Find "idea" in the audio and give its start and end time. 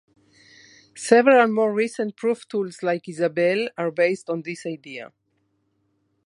4.65-5.13